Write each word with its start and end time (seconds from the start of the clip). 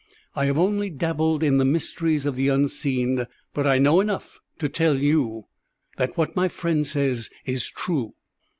I 0.35 0.47
have 0.47 0.57
only 0.57 0.89
dabbled 0.89 1.43
in 1.43 1.57
the 1.57 1.63
mysteries 1.63 2.25
of 2.25 2.35
the 2.35 2.47
unseen, 2.47 3.27
but 3.53 3.67
I 3.67 3.77
know 3.77 3.99
enough 4.01 4.39
to 4.57 4.67
tell 4.67 4.97
you 4.97 5.45
that 5.97 6.17
what 6.17 6.35
my 6.35 6.47
friend 6.47 6.87
says 6.87 7.29
is 7.45 7.67
true." 7.67 8.15